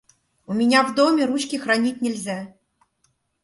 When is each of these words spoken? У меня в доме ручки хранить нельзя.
У 0.47 0.53
меня 0.53 0.81
в 0.83 0.95
доме 0.95 1.25
ручки 1.25 1.57
хранить 1.57 2.01
нельзя. 2.01 2.55